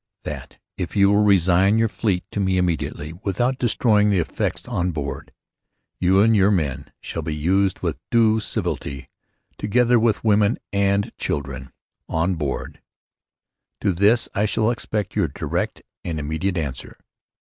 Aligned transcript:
That 0.23 0.57
if 0.79 0.95
you 0.95 1.11
will 1.11 1.21
Resign 1.23 1.77
your 1.77 1.87
Fleet 1.87 2.23
to 2.31 2.39
me 2.39 2.57
Immediately, 2.57 3.13
without 3.23 3.59
destroying 3.59 4.09
the 4.09 4.17
Effects 4.17 4.67
on 4.67 4.89
Board, 4.91 5.31
You 5.99 6.21
and 6.21 6.35
Your 6.35 6.49
men 6.49 6.91
shall 7.01 7.21
be 7.21 7.35
used 7.35 7.81
with 7.81 7.99
due 8.09 8.39
civility, 8.39 9.09
together 9.59 9.99
with 9.99 10.23
women 10.23 10.57
& 11.17 11.17
Children 11.19 11.71
on 12.09 12.33
Board. 12.33 12.81
To 13.81 13.93
this 13.93 14.27
I 14.33 14.45
shall 14.45 14.71
expect 14.71 15.15
Your 15.15 15.27
direct 15.27 15.83
and 16.03 16.17
Immediate 16.19 16.57
answer. 16.57 16.97